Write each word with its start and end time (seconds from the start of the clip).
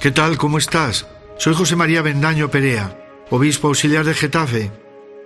¿Qué 0.00 0.10
tal? 0.10 0.38
¿Cómo 0.38 0.56
estás? 0.56 1.06
Soy 1.36 1.52
José 1.52 1.76
María 1.76 2.00
Bendaño 2.00 2.50
Perea, 2.50 2.96
obispo 3.28 3.68
auxiliar 3.68 4.06
de 4.06 4.14
Getafe, 4.14 4.72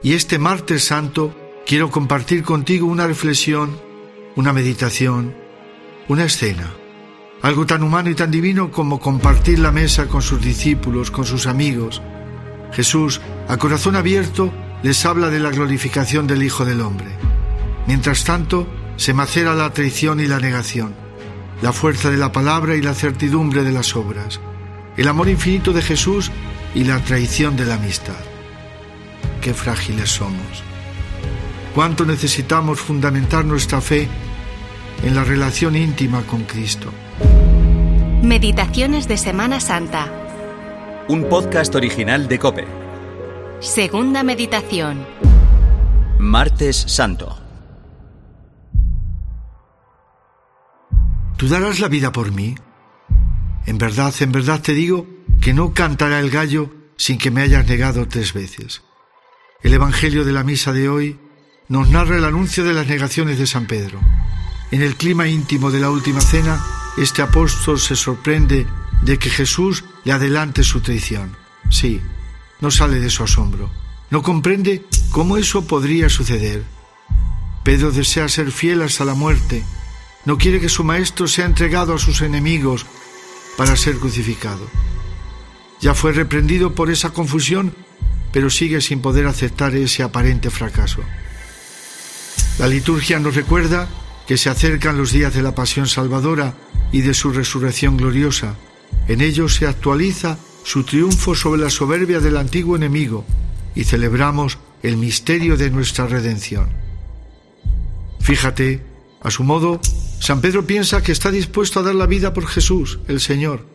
y 0.02 0.14
este 0.14 0.40
martes 0.40 0.82
santo 0.82 1.32
quiero 1.64 1.92
compartir 1.92 2.42
contigo 2.42 2.88
una 2.88 3.06
reflexión, 3.06 3.78
una 4.34 4.52
meditación, 4.52 5.32
una 6.08 6.24
escena, 6.24 6.74
algo 7.40 7.66
tan 7.66 7.84
humano 7.84 8.10
y 8.10 8.16
tan 8.16 8.32
divino 8.32 8.72
como 8.72 8.98
compartir 8.98 9.60
la 9.60 9.70
mesa 9.70 10.08
con 10.08 10.22
sus 10.22 10.42
discípulos, 10.42 11.12
con 11.12 11.24
sus 11.24 11.46
amigos. 11.46 12.02
Jesús, 12.72 13.20
a 13.46 13.56
corazón 13.58 13.94
abierto, 13.94 14.52
les 14.82 15.06
habla 15.06 15.30
de 15.30 15.38
la 15.38 15.50
glorificación 15.50 16.26
del 16.26 16.42
Hijo 16.42 16.64
del 16.64 16.80
Hombre. 16.80 17.12
Mientras 17.86 18.24
tanto, 18.24 18.66
se 18.96 19.14
macera 19.14 19.54
la 19.54 19.72
traición 19.72 20.18
y 20.18 20.26
la 20.26 20.40
negación, 20.40 20.96
la 21.62 21.72
fuerza 21.72 22.10
de 22.10 22.16
la 22.16 22.32
palabra 22.32 22.74
y 22.74 22.82
la 22.82 22.94
certidumbre 22.94 23.62
de 23.62 23.70
las 23.70 23.94
obras 23.94 24.40
el 24.96 25.08
amor 25.08 25.28
infinito 25.28 25.72
de 25.72 25.82
Jesús 25.82 26.30
y 26.74 26.84
la 26.84 26.98
traición 27.00 27.56
de 27.56 27.64
la 27.64 27.74
amistad. 27.74 28.14
Qué 29.40 29.54
frágiles 29.54 30.10
somos. 30.10 30.62
Cuánto 31.74 32.04
necesitamos 32.04 32.80
fundamentar 32.80 33.44
nuestra 33.44 33.80
fe 33.80 34.08
en 35.02 35.14
la 35.14 35.24
relación 35.24 35.76
íntima 35.76 36.22
con 36.22 36.44
Cristo. 36.44 36.90
Meditaciones 38.22 39.08
de 39.08 39.18
Semana 39.18 39.60
Santa. 39.60 40.10
Un 41.08 41.28
podcast 41.28 41.74
original 41.74 42.28
de 42.28 42.38
Cope. 42.38 42.64
Segunda 43.60 44.22
meditación. 44.22 45.04
Martes 46.18 46.76
Santo. 46.76 47.38
¿Tú 51.36 51.48
darás 51.48 51.80
la 51.80 51.88
vida 51.88 52.12
por 52.12 52.32
mí? 52.32 52.54
En 53.66 53.78
verdad, 53.78 54.14
en 54.20 54.32
verdad 54.32 54.60
te 54.60 54.74
digo 54.74 55.06
que 55.40 55.54
no 55.54 55.72
cantará 55.72 56.20
el 56.20 56.30
gallo 56.30 56.70
sin 56.96 57.18
que 57.18 57.30
me 57.30 57.42
hayas 57.42 57.66
negado 57.66 58.06
tres 58.08 58.32
veces. 58.32 58.82
El 59.62 59.72
Evangelio 59.72 60.24
de 60.24 60.32
la 60.32 60.44
misa 60.44 60.72
de 60.72 60.88
hoy 60.88 61.18
nos 61.68 61.88
narra 61.88 62.18
el 62.18 62.24
anuncio 62.24 62.64
de 62.64 62.74
las 62.74 62.86
negaciones 62.86 63.38
de 63.38 63.46
San 63.46 63.66
Pedro. 63.66 64.00
En 64.70 64.82
el 64.82 64.96
clima 64.96 65.28
íntimo 65.28 65.70
de 65.70 65.80
la 65.80 65.90
última 65.90 66.20
cena, 66.20 66.62
este 66.98 67.22
apóstol 67.22 67.78
se 67.78 67.96
sorprende 67.96 68.66
de 69.02 69.18
que 69.18 69.30
Jesús 69.30 69.84
le 70.04 70.12
adelante 70.12 70.62
su 70.62 70.80
traición. 70.80 71.36
Sí, 71.70 72.00
no 72.60 72.70
sale 72.70 73.00
de 73.00 73.10
su 73.10 73.22
asombro. 73.22 73.70
No 74.10 74.22
comprende 74.22 74.84
cómo 75.10 75.36
eso 75.36 75.66
podría 75.66 76.08
suceder. 76.08 76.62
Pedro 77.64 77.90
desea 77.90 78.28
ser 78.28 78.52
fiel 78.52 78.82
hasta 78.82 79.04
la 79.04 79.14
muerte. 79.14 79.64
No 80.24 80.38
quiere 80.38 80.60
que 80.60 80.68
su 80.68 80.84
maestro 80.84 81.26
sea 81.26 81.46
entregado 81.46 81.94
a 81.94 81.98
sus 81.98 82.20
enemigos 82.20 82.86
para 83.56 83.76
ser 83.76 83.96
crucificado. 83.96 84.66
Ya 85.80 85.94
fue 85.94 86.12
reprendido 86.12 86.74
por 86.74 86.90
esa 86.90 87.10
confusión, 87.10 87.74
pero 88.32 88.50
sigue 88.50 88.80
sin 88.80 89.00
poder 89.00 89.26
aceptar 89.26 89.74
ese 89.74 90.02
aparente 90.02 90.50
fracaso. 90.50 91.02
La 92.58 92.66
liturgia 92.66 93.18
nos 93.18 93.34
recuerda 93.34 93.88
que 94.26 94.36
se 94.36 94.48
acercan 94.48 94.96
los 94.96 95.12
días 95.12 95.34
de 95.34 95.42
la 95.42 95.54
pasión 95.54 95.86
salvadora 95.86 96.54
y 96.92 97.02
de 97.02 97.14
su 97.14 97.30
resurrección 97.30 97.96
gloriosa. 97.96 98.56
En 99.08 99.20
ellos 99.20 99.54
se 99.56 99.66
actualiza 99.66 100.38
su 100.62 100.84
triunfo 100.84 101.34
sobre 101.34 101.62
la 101.62 101.70
soberbia 101.70 102.20
del 102.20 102.36
antiguo 102.36 102.76
enemigo 102.76 103.24
y 103.74 103.84
celebramos 103.84 104.58
el 104.82 104.96
misterio 104.96 105.56
de 105.56 105.70
nuestra 105.70 106.06
redención. 106.06 106.68
Fíjate, 108.20 108.82
a 109.20 109.30
su 109.30 109.44
modo, 109.44 109.80
San 110.20 110.40
Pedro 110.40 110.66
piensa 110.66 111.02
que 111.02 111.12
está 111.12 111.30
dispuesto 111.30 111.80
a 111.80 111.82
dar 111.82 111.94
la 111.94 112.06
vida 112.06 112.32
por 112.32 112.46
Jesús, 112.46 112.98
el 113.08 113.20
Señor. 113.20 113.66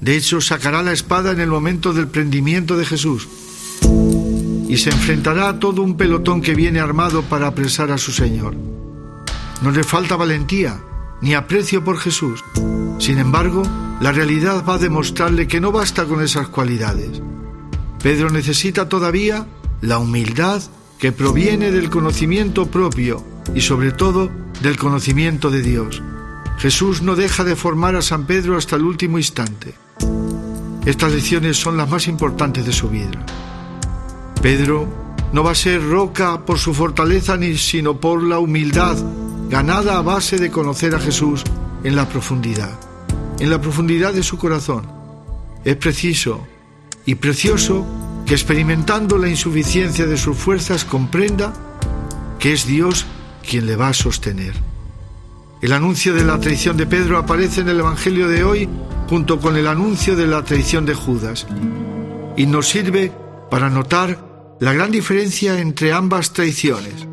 De 0.00 0.16
hecho, 0.16 0.40
sacará 0.40 0.82
la 0.82 0.92
espada 0.92 1.32
en 1.32 1.40
el 1.40 1.48
momento 1.48 1.92
del 1.92 2.08
prendimiento 2.08 2.76
de 2.76 2.86
Jesús 2.86 3.28
y 4.68 4.76
se 4.76 4.90
enfrentará 4.90 5.48
a 5.48 5.58
todo 5.58 5.82
un 5.82 5.96
pelotón 5.96 6.40
que 6.40 6.54
viene 6.54 6.78
armado 6.78 7.22
para 7.22 7.48
apresar 7.48 7.90
a 7.90 7.98
su 7.98 8.12
Señor. 8.12 8.54
No 9.62 9.72
le 9.72 9.82
falta 9.82 10.16
valentía 10.16 10.80
ni 11.20 11.34
aprecio 11.34 11.84
por 11.84 11.98
Jesús. 11.98 12.44
Sin 12.98 13.18
embargo, 13.18 13.62
la 14.00 14.12
realidad 14.12 14.64
va 14.66 14.74
a 14.74 14.78
demostrarle 14.78 15.48
que 15.48 15.60
no 15.60 15.72
basta 15.72 16.04
con 16.04 16.22
esas 16.22 16.48
cualidades. 16.48 17.20
Pedro 18.02 18.30
necesita 18.30 18.88
todavía 18.88 19.46
la 19.80 19.98
humildad 19.98 20.62
que 20.98 21.12
proviene 21.12 21.70
del 21.70 21.90
conocimiento 21.90 22.70
propio 22.70 23.24
y 23.54 23.62
sobre 23.62 23.92
todo 23.92 24.30
del 24.60 24.76
conocimiento 24.76 25.50
de 25.50 25.62
Dios. 25.62 26.02
Jesús 26.58 27.02
no 27.02 27.16
deja 27.16 27.44
de 27.44 27.56
formar 27.56 27.96
a 27.96 28.02
San 28.02 28.26
Pedro 28.26 28.56
hasta 28.56 28.76
el 28.76 28.82
último 28.82 29.18
instante. 29.18 29.74
Estas 30.84 31.12
lecciones 31.12 31.56
son 31.56 31.76
las 31.76 31.88
más 31.88 32.06
importantes 32.06 32.66
de 32.66 32.72
su 32.72 32.88
vida. 32.88 33.24
Pedro 34.42 34.88
no 35.32 35.42
va 35.42 35.52
a 35.52 35.54
ser 35.54 35.82
roca 35.82 36.44
por 36.44 36.58
su 36.58 36.74
fortaleza 36.74 37.36
ni 37.36 37.56
sino 37.56 38.00
por 38.00 38.22
la 38.22 38.38
humildad 38.38 38.96
ganada 39.48 39.98
a 39.98 40.02
base 40.02 40.38
de 40.38 40.50
conocer 40.50 40.94
a 40.94 41.00
Jesús 41.00 41.42
en 41.82 41.96
la 41.96 42.08
profundidad, 42.08 42.78
en 43.38 43.50
la 43.50 43.60
profundidad 43.60 44.12
de 44.12 44.22
su 44.22 44.38
corazón. 44.38 44.86
Es 45.64 45.76
preciso 45.76 46.46
y 47.04 47.16
precioso 47.16 47.84
que 48.26 48.34
experimentando 48.34 49.18
la 49.18 49.28
insuficiencia 49.28 50.06
de 50.06 50.16
sus 50.16 50.36
fuerzas 50.36 50.84
comprenda 50.84 51.52
que 52.38 52.52
es 52.52 52.66
Dios 52.66 53.06
quien 53.48 53.66
le 53.66 53.76
va 53.76 53.88
a 53.88 53.94
sostener. 53.94 54.54
El 55.62 55.72
anuncio 55.72 56.14
de 56.14 56.24
la 56.24 56.40
traición 56.40 56.76
de 56.76 56.86
Pedro 56.86 57.18
aparece 57.18 57.60
en 57.60 57.68
el 57.68 57.80
Evangelio 57.80 58.28
de 58.28 58.44
hoy 58.44 58.68
junto 59.08 59.40
con 59.40 59.56
el 59.56 59.66
anuncio 59.66 60.16
de 60.16 60.26
la 60.26 60.42
traición 60.42 60.86
de 60.86 60.94
Judas 60.94 61.46
y 62.36 62.46
nos 62.46 62.68
sirve 62.68 63.12
para 63.50 63.68
notar 63.68 64.56
la 64.60 64.72
gran 64.72 64.90
diferencia 64.90 65.60
entre 65.60 65.92
ambas 65.92 66.32
traiciones. 66.32 67.06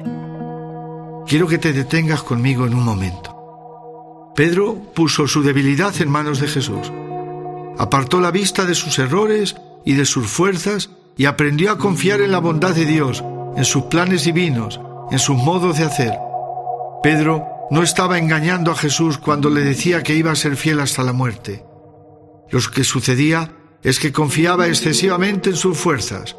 Quiero 1.28 1.48
que 1.48 1.58
te 1.58 1.74
detengas 1.74 2.24
conmigo 2.24 2.66
en 2.66 2.74
un 2.74 2.84
momento. 2.84 4.34
Pedro 4.36 4.76
puso 4.94 5.28
su 5.28 5.44
debilidad 5.44 5.94
en 6.00 6.10
manos 6.10 6.40
de 6.40 6.48
Jesús, 6.48 6.92
apartó 7.78 8.22
la 8.22 8.32
vista 8.32 8.66
de 8.66 8.76
sus 8.76 8.98
errores 9.00 9.58
y 9.84 9.96
de 9.96 10.06
sus 10.06 10.28
fuerzas 10.28 10.90
y 11.18 11.26
aprendió 11.26 11.72
a 11.72 11.78
confiar 11.78 12.22
en 12.22 12.32
la 12.32 12.40
bondad 12.40 12.74
de 12.74 12.86
Dios, 12.86 13.24
en 13.58 13.66
sus 13.66 13.84
planes 13.84 14.24
divinos, 14.24 14.80
en 15.12 15.20
sus 15.20 15.38
modos 15.38 15.78
de 15.78 15.86
hacer. 15.86 16.18
Pedro 17.04 17.46
no 17.70 17.84
estaba 17.84 18.18
engañando 18.18 18.72
a 18.72 18.76
Jesús 18.76 19.18
cuando 19.18 19.50
le 19.50 19.62
decía 19.62 20.04
que 20.04 20.16
iba 20.16 20.32
a 20.32 20.36
ser 20.36 20.56
fiel 20.56 20.80
hasta 20.80 21.04
la 21.04 21.14
muerte. 21.14 21.64
Lo 22.50 22.60
que 22.74 22.84
sucedía 22.84 23.52
es 23.84 24.00
que 24.00 24.12
confiaba 24.12 24.68
excesivamente 24.68 25.50
en 25.52 25.56
sus 25.56 25.78
fuerzas. 25.78 26.36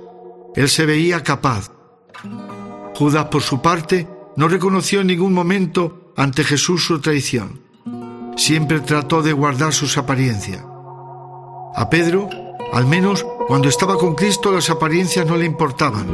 Él 0.55 0.69
se 0.69 0.87
veía 0.87 1.23
capaz. 1.23 1.71
Judas, 2.95 3.27
por 3.27 3.43
su 3.43 3.61
parte, 3.61 4.09
no 4.37 4.49
reconoció 4.49 5.01
en 5.01 5.09
ningún 5.09 5.33
momento 5.33 6.13
ante 6.17 6.45
Jesús 6.45 6.85
su 6.85 7.01
traición. 7.01 7.61
Siempre 8.37 8.81
trató 8.81 9.23
de 9.23 9.33
guardar 9.33 9.73
sus 9.73 9.99
apariencias. 9.99 10.65
A 11.75 11.89
Pedro, 11.91 12.29
al 12.73 12.87
menos 12.87 13.25
cuando 13.47 13.69
estaba 13.69 13.97
con 13.97 14.15
Cristo, 14.15 14.51
las 14.53 14.71
apariencias 14.71 15.27
no 15.27 15.37
le 15.37 15.45
importaban, 15.45 16.07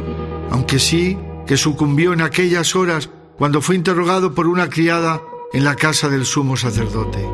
aunque 0.51 0.79
sí 0.79 1.17
que 1.45 1.57
sucumbió 1.57 2.13
en 2.13 2.21
aquellas 2.21 2.75
horas 2.75 3.09
cuando 3.37 3.61
fue 3.61 3.75
interrogado 3.75 4.33
por 4.33 4.47
una 4.47 4.69
criada 4.69 5.21
en 5.53 5.63
la 5.63 5.75
casa 5.75 6.09
del 6.09 6.25
sumo 6.25 6.57
sacerdote. 6.57 7.27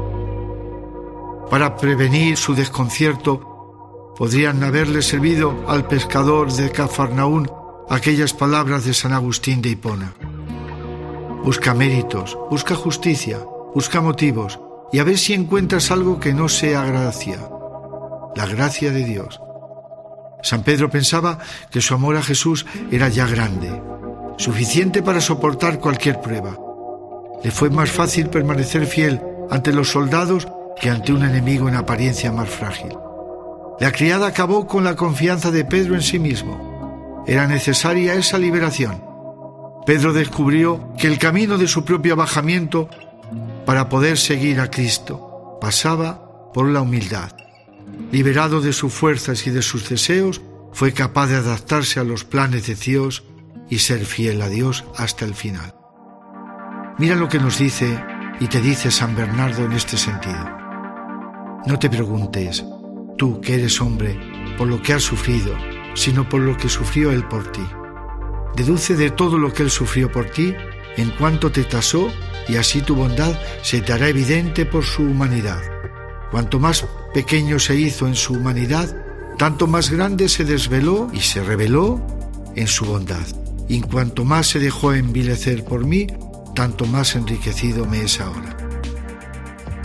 Para 1.49 1.75
prevenir 1.75 2.38
su 2.38 2.55
desconcierto, 2.55 4.13
podrían 4.17 4.63
haberle 4.63 5.01
servido 5.01 5.66
al 5.67 5.88
pescador 5.88 6.51
de 6.51 6.71
Cafarnaún 6.71 7.50
aquellas 7.89 8.33
palabras 8.33 8.85
de 8.85 8.94
San 8.94 9.13
Agustín 9.13 9.61
de 9.61 9.69
Hipona. 9.69 10.13
Busca 11.44 11.73
méritos, 11.73 12.38
busca 12.50 12.75
justicia, 12.75 13.39
busca 13.73 14.00
motivos 14.00 14.59
y 14.91 15.00
a 15.00 15.03
ver 15.03 15.17
si 15.17 15.33
encuentras 15.33 15.91
algo 15.91 16.19
que 16.19 16.33
no 16.33 16.50
sea 16.50 16.85
gracia, 16.85 17.50
la 18.36 18.45
gracia 18.45 18.91
de 18.91 19.03
Dios. 19.03 19.39
San 20.44 20.63
Pedro 20.63 20.89
pensaba 20.89 21.39
que 21.69 21.81
su 21.81 21.94
amor 21.94 22.15
a 22.15 22.24
Jesús 22.24 22.65
era 22.91 23.09
ya 23.09 23.27
grande, 23.27 23.81
suficiente 24.41 25.03
para 25.03 25.21
soportar 25.21 25.79
cualquier 25.79 26.19
prueba. 26.19 26.57
Le 27.43 27.51
fue 27.51 27.69
más 27.69 27.91
fácil 27.91 28.27
permanecer 28.27 28.88
fiel 28.88 29.21
ante 29.51 29.71
los 29.71 29.91
soldados 29.91 30.47
que 30.79 30.89
ante 30.89 31.13
un 31.13 31.23
enemigo 31.23 31.69
en 31.69 31.75
apariencia 31.75 32.31
más 32.31 32.49
frágil. 32.49 32.91
La 33.79 33.91
criada 33.91 34.27
acabó 34.27 34.67
con 34.67 34.83
la 34.83 34.95
confianza 34.95 35.51
de 35.51 35.63
Pedro 35.63 35.93
en 35.93 36.01
sí 36.01 36.17
mismo. 36.17 37.23
Era 37.27 37.45
necesaria 37.47 38.15
esa 38.15 38.39
liberación. 38.39 39.03
Pedro 39.85 40.11
descubrió 40.11 40.91
que 40.97 41.07
el 41.07 41.19
camino 41.19 41.59
de 41.59 41.67
su 41.67 41.85
propio 41.85 42.13
abajamiento 42.13 42.89
para 43.65 43.89
poder 43.89 44.17
seguir 44.17 44.59
a 44.59 44.71
Cristo 44.71 45.57
pasaba 45.61 46.51
por 46.51 46.67
la 46.67 46.81
humildad. 46.81 47.31
Liberado 48.11 48.59
de 48.59 48.73
sus 48.73 48.91
fuerzas 48.91 49.45
y 49.45 49.51
de 49.51 49.61
sus 49.61 49.88
deseos, 49.88 50.41
fue 50.73 50.93
capaz 50.93 51.27
de 51.27 51.35
adaptarse 51.35 51.99
a 51.99 52.03
los 52.03 52.23
planes 52.23 52.65
de 52.65 52.75
Dios 52.75 53.23
y 53.71 53.79
ser 53.79 54.06
fiel 54.06 54.41
a 54.44 54.50
Dios 54.50 54.83
hasta 54.97 55.25
el 55.25 55.33
final. 55.33 55.73
Mira 57.00 57.15
lo 57.15 57.29
que 57.29 57.39
nos 57.39 57.57
dice 57.57 58.03
y 58.39 58.47
te 58.47 58.62
dice 58.62 58.91
San 58.91 59.15
Bernardo 59.15 59.65
en 59.65 59.71
este 59.71 59.97
sentido. 59.97 60.45
No 61.65 61.79
te 61.79 61.89
preguntes, 61.89 62.63
tú 63.18 63.39
que 63.39 63.56
eres 63.56 63.79
hombre, 63.81 64.19
por 64.57 64.68
lo 64.68 64.81
que 64.81 64.94
has 64.94 65.01
sufrido, 65.01 65.56
sino 65.95 66.27
por 66.27 66.41
lo 66.41 66.57
que 66.57 66.68
sufrió 66.68 67.12
Él 67.12 67.25
por 67.27 67.50
ti. 67.51 67.65
Deduce 68.56 68.95
de 68.95 69.09
todo 69.09 69.38
lo 69.38 69.53
que 69.53 69.63
Él 69.63 69.71
sufrió 69.71 70.12
por 70.12 70.25
ti 70.25 70.53
en 70.97 71.09
cuanto 71.12 71.50
te 71.51 71.63
tasó 71.63 72.12
y 72.50 72.57
así 72.57 72.81
tu 72.81 72.95
bondad 72.95 73.39
se 73.63 73.79
te 73.79 73.94
hará 73.94 74.09
evidente 74.09 74.65
por 74.65 74.83
su 74.83 75.03
humanidad. 75.03 75.62
Cuanto 76.29 76.59
más 76.59 76.85
pequeño 77.13 77.57
se 77.57 77.77
hizo 77.77 78.06
en 78.06 78.15
su 78.15 78.33
humanidad, 78.33 78.94
tanto 79.38 79.65
más 79.65 79.89
grande 79.89 80.27
se 80.27 80.44
desveló 80.44 81.09
y 81.13 81.21
se 81.21 81.41
reveló 81.41 82.06
en 82.56 82.67
su 82.67 82.85
bondad. 82.85 83.40
Y 83.71 83.79
cuanto 83.79 84.25
más 84.25 84.47
se 84.47 84.59
dejó 84.59 84.91
envilecer 84.91 85.63
por 85.63 85.85
mí, 85.85 86.06
tanto 86.53 86.85
más 86.85 87.15
enriquecido 87.15 87.85
me 87.85 88.01
es 88.01 88.19
ahora. 88.19 88.57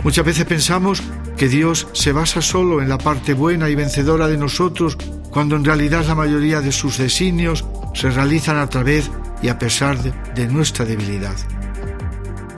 Muchas 0.03 0.25
veces 0.25 0.43
pensamos 0.43 1.01
que 1.37 1.47
Dios 1.47 1.87
se 1.93 2.11
basa 2.11 2.41
solo 2.41 2.81
en 2.81 2.89
la 2.89 2.97
parte 2.97 3.33
buena 3.33 3.69
y 3.69 3.75
vencedora 3.75 4.27
de 4.27 4.35
nosotros, 4.35 4.97
cuando 5.31 5.55
en 5.55 5.63
realidad 5.63 6.05
la 6.05 6.15
mayoría 6.15 6.59
de 6.59 6.73
sus 6.73 6.97
designios 6.97 7.63
se 7.93 8.09
realizan 8.09 8.57
a 8.57 8.67
través 8.67 9.09
y 9.41 9.47
a 9.47 9.57
pesar 9.57 9.97
de, 10.35 10.47
nuestra 10.47 10.83
debilidad. 10.83 11.37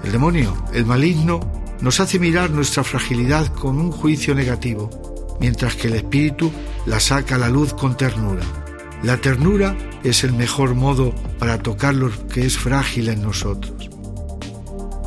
El 0.03 0.11
demonio, 0.11 0.65
el 0.73 0.87
maligno, 0.87 1.41
nos 1.79 1.99
hace 1.99 2.17
mirar 2.17 2.49
nuestra 2.49 2.83
fragilidad 2.83 3.53
con 3.53 3.77
un 3.77 3.91
juicio 3.91 4.33
negativo, 4.33 4.89
mientras 5.39 5.75
que 5.75 5.89
el 5.89 5.93
Espíritu 5.93 6.51
la 6.87 6.99
saca 6.99 7.35
a 7.35 7.37
la 7.37 7.49
luz 7.49 7.75
con 7.75 7.95
ternura. 7.95 8.58
La 9.03 9.17
ternura 9.17 9.77
es 10.03 10.25
el 10.25 10.33
mejor 10.33 10.75
modo 10.75 11.15
para 11.39 11.59
tocar 11.59 11.95
lo 11.95 12.11
que 12.27 12.45
es 12.45 12.57
frágil 12.57 13.07
en 13.07 13.21
nosotros. 13.21 13.89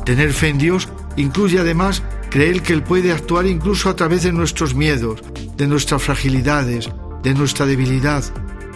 Tener 0.03 0.33
fe 0.33 0.49
en 0.49 0.57
Dios 0.57 0.89
incluye 1.15 1.59
además 1.59 2.01
creer 2.31 2.63
que 2.63 2.73
Él 2.73 2.81
puede 2.81 3.11
actuar 3.11 3.45
incluso 3.45 3.89
a 3.89 3.95
través 3.95 4.23
de 4.23 4.33
nuestros 4.33 4.73
miedos, 4.73 5.21
de 5.55 5.67
nuestras 5.67 6.01
fragilidades, 6.01 6.89
de 7.21 7.33
nuestra 7.35 7.67
debilidad, 7.67 8.23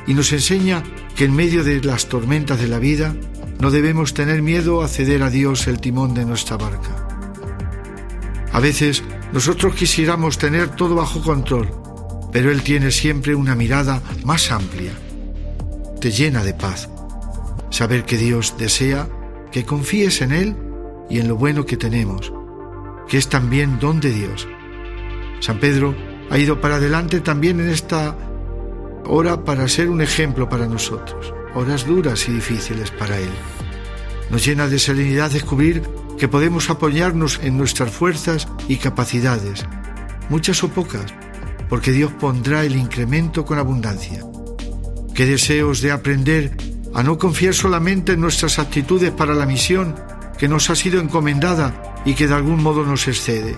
y 0.05 0.13
nos 0.13 0.31
enseña 0.31 0.83
que 1.15 1.25
en 1.25 1.35
medio 1.35 1.63
de 1.63 1.81
las 1.81 2.07
tormentas 2.07 2.59
de 2.59 2.67
la 2.67 2.77
vida 2.77 3.15
no 3.59 3.71
debemos 3.71 4.13
tener 4.13 4.43
miedo 4.43 4.83
a 4.83 4.87
ceder 4.87 5.23
a 5.23 5.31
Dios 5.31 5.67
el 5.67 5.81
timón 5.81 6.13
de 6.13 6.25
nuestra 6.25 6.57
barca. 6.57 7.07
A 8.53 8.59
veces 8.59 9.03
nosotros 9.33 9.73
quisiéramos 9.73 10.37
tener 10.37 10.69
todo 10.69 10.93
bajo 10.93 11.23
control, 11.23 11.69
pero 12.31 12.51
Él 12.51 12.61
tiene 12.61 12.91
siempre 12.91 13.33
una 13.33 13.55
mirada 13.55 14.01
más 14.23 14.51
amplia. 14.51 14.93
Te 15.99 16.11
llena 16.11 16.44
de 16.44 16.53
paz. 16.53 16.89
Saber 17.71 18.05
que 18.05 18.17
Dios 18.17 18.55
desea 18.57 19.09
que 19.51 19.65
confíes 19.65 20.21
en 20.21 20.31
Él 20.31 20.55
y 21.09 21.19
en 21.19 21.27
lo 21.27 21.35
bueno 21.35 21.65
que 21.65 21.75
tenemos, 21.75 22.31
que 23.07 23.17
es 23.17 23.29
también 23.29 23.79
don 23.79 23.99
de 23.99 24.11
Dios. 24.11 24.47
San 25.39 25.59
Pedro 25.59 25.95
ha 26.29 26.38
ido 26.38 26.61
para 26.61 26.75
adelante 26.75 27.19
también 27.19 27.59
en 27.59 27.69
esta 27.69 28.15
hora 29.05 29.44
para 29.44 29.67
ser 29.67 29.89
un 29.89 30.01
ejemplo 30.01 30.47
para 30.47 30.67
nosotros, 30.67 31.33
horas 31.55 31.88
duras 31.88 32.29
y 32.29 32.33
difíciles 32.33 32.91
para 32.91 33.17
Él. 33.17 33.29
Nos 34.29 34.45
llena 34.45 34.67
de 34.67 34.77
serenidad 34.77 35.31
descubrir 35.31 35.81
que 36.19 36.27
podemos 36.27 36.69
apoyarnos 36.69 37.39
en 37.41 37.57
nuestras 37.57 37.91
fuerzas 37.91 38.47
y 38.67 38.77
capacidades, 38.77 39.65
muchas 40.29 40.63
o 40.63 40.69
pocas, 40.69 41.11
porque 41.69 41.91
Dios 41.91 42.11
pondrá 42.19 42.65
el 42.65 42.75
incremento 42.75 43.45
con 43.45 43.57
abundancia. 43.57 44.23
Qué 45.17 45.25
deseos 45.25 45.81
de 45.81 45.91
aprender 45.91 46.55
a 46.93 47.01
no 47.01 47.17
confiar 47.17 47.55
solamente 47.55 48.11
en 48.11 48.21
nuestras 48.21 48.59
actitudes 48.59 49.09
para 49.09 49.33
la 49.33 49.47
misión 49.47 49.95
que 50.37 50.47
nos 50.47 50.69
ha 50.69 50.75
sido 50.75 51.01
encomendada 51.01 51.95
y 52.05 52.13
que 52.13 52.27
de 52.27 52.35
algún 52.35 52.61
modo 52.61 52.85
nos 52.85 53.07
excede. 53.07 53.55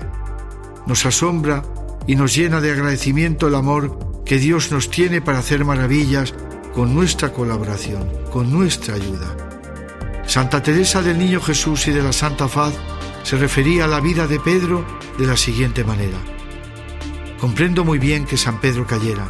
Nos 0.88 1.06
asombra 1.06 1.66
y 2.08 2.16
nos 2.16 2.34
llena 2.34 2.62
de 2.62 2.72
agradecimiento 2.72 3.50
el 3.50 3.56
amor 3.56 4.24
que 4.26 4.38
Dios 4.38 4.72
nos 4.72 4.90
tiene 4.90 5.22
para 5.22 5.40
hacer 5.40 5.66
maravillas 5.66 6.34
con 6.74 6.96
nuestra 6.96 7.34
colaboración, 7.34 8.10
con 8.32 8.54
nuestra 8.54 8.96
ayuda. 8.96 9.36
Santa 10.28 10.64
Teresa 10.64 11.02
del 11.02 11.20
Niño 11.20 11.42
Jesús 11.42 11.90
y 11.90 11.92
de 11.92 12.04
la 12.04 12.14
Santa 12.14 12.48
Faz 12.48 12.74
se 13.24 13.36
refería 13.36 13.84
a 13.84 13.90
la 13.90 14.00
vida 14.00 14.28
de 14.28 14.40
Pedro 14.40 14.86
de 15.18 15.28
la 15.28 15.36
siguiente 15.36 15.84
manera. 15.84 16.20
Comprendo 17.38 17.84
muy 17.84 18.00
bien 18.00 18.26
que 18.26 18.38
San 18.38 18.62
Pedro 18.62 18.88
cayera. 18.88 19.30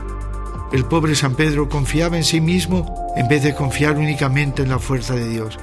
El 0.72 0.86
pobre 0.86 1.16
San 1.16 1.34
Pedro 1.34 1.68
confiaba 1.68 2.18
en 2.18 2.24
sí 2.24 2.42
mismo 2.42 3.12
en 3.16 3.28
vez 3.28 3.42
de 3.42 3.56
confiar 3.56 3.98
únicamente 3.98 4.62
en 4.62 4.70
la 4.70 4.78
fuerza 4.78 5.16
de 5.16 5.28
Dios. 5.28 5.58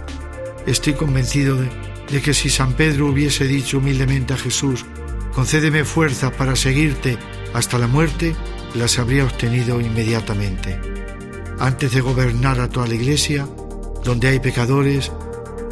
Estoy 0.67 0.95
convencido 0.95 1.57
de, 1.57 2.21
que 2.21 2.35
si 2.35 2.51
San 2.51 2.73
Pedro 2.73 3.07
hubiese 3.07 3.45
dicho 3.45 3.79
humildemente 3.79 4.35
a 4.35 4.37
Jesús, 4.37 4.85
concédeme 5.33 5.85
fuerza 5.85 6.33
para 6.33 6.57
seguirte 6.57 7.19
hasta 7.55 7.79
la 7.79 7.87
muerte, 7.87 8.35
las 8.75 8.99
habría 8.99 9.25
obtenido 9.25 9.81
inmediatamente. 9.81 10.81
Antes 11.61 11.93
de 11.93 12.01
gobernar 12.01 12.61
a 12.61 12.69
toda 12.69 12.89
la 12.89 12.95
iglesia, 12.95 13.47
donde 14.03 14.27
hay 14.27 14.41
pecadores, 14.41 15.13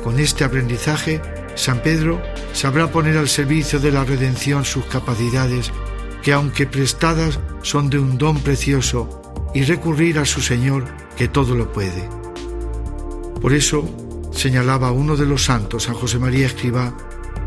con 0.05 0.21
este 0.21 0.45
aprendizaje, 0.45 1.21
San 1.57 1.83
Pedro 1.83 2.23
sabrá 2.53 2.93
poner 2.93 3.17
al 3.17 3.29
servicio 3.29 3.81
de 3.81 3.91
la 3.91 4.05
redención 4.05 4.65
sus 4.65 4.85
capacidades, 4.87 5.73
que 6.23 6.33
aunque 6.33 6.67
prestadas 6.67 7.41
son 7.63 7.91
de 7.91 7.99
un 7.99 8.17
don 8.17 8.39
precioso, 8.39 9.24
y 9.55 9.62
recurrir 9.62 10.19
a 10.19 10.25
su 10.25 10.41
Señor, 10.41 10.85
que 11.17 11.29
todo 11.29 11.55
lo 11.55 11.73
puede. 11.73 12.09
Por 13.41 13.53
eso, 13.53 13.89
señalaba 14.33 14.91
uno 14.91 15.17
de 15.17 15.27
los 15.27 15.45
santos, 15.45 15.89
a 15.89 15.95
José 15.95 16.19
María 16.19 16.47
Escribá, 16.47 16.97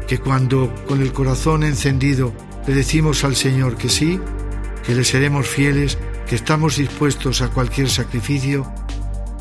que 0.07 0.19
cuando 0.19 0.73
con 0.87 1.01
el 1.01 1.11
corazón 1.11 1.63
encendido 1.63 2.33
le 2.65 2.73
decimos 2.73 3.23
al 3.23 3.35
Señor 3.35 3.75
que 3.75 3.89
sí, 3.89 4.19
que 4.85 4.95
le 4.95 5.03
seremos 5.03 5.47
fieles, 5.47 5.97
que 6.27 6.35
estamos 6.35 6.77
dispuestos 6.77 7.41
a 7.41 7.49
cualquier 7.49 7.89
sacrificio, 7.89 8.71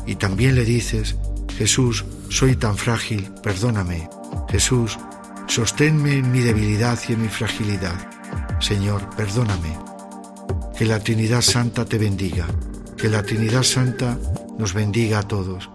y 0.05 0.15
también 0.15 0.55
le 0.55 0.65
dices, 0.65 1.15
Jesús, 1.57 2.05
soy 2.29 2.55
tan 2.55 2.77
frágil, 2.77 3.29
perdóname. 3.43 4.09
Jesús, 4.49 4.97
sosténme 5.47 6.17
en 6.17 6.31
mi 6.31 6.39
debilidad 6.39 6.99
y 7.07 7.13
en 7.13 7.21
mi 7.21 7.29
fragilidad. 7.29 8.09
Señor, 8.59 9.09
perdóname. 9.15 9.96
Que 10.77 10.85
la 10.85 10.99
Trinidad 10.99 11.41
Santa 11.41 11.85
te 11.85 11.97
bendiga. 11.97 12.45
Que 12.97 13.09
la 13.09 13.23
Trinidad 13.23 13.63
Santa 13.63 14.15
nos 14.59 14.75
bendiga 14.75 15.19
a 15.19 15.23
todos. 15.23 15.71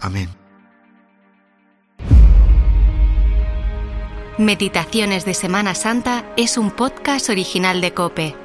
Amén. 0.00 0.30
Meditaciones 4.38 5.26
de 5.26 5.34
Semana 5.34 5.74
Santa 5.74 6.24
es 6.38 6.56
un 6.56 6.70
podcast 6.70 7.28
original 7.28 7.82
de 7.82 7.92
Cope. 7.92 8.43